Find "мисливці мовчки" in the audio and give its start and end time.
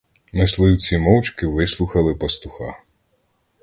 0.33-1.47